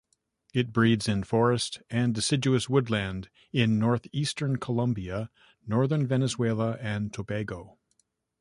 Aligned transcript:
It 0.51 0.73
breeds 0.73 1.07
in 1.07 1.21
forest 1.21 1.83
and 1.91 2.15
deciduous 2.15 2.67
woodland 2.67 3.29
in 3.53 3.77
northeastern 3.77 4.57
Colombia, 4.57 5.29
northern 5.67 6.07
Venezuela 6.07 6.79
and 6.81 7.13
Tobago. 7.13 7.77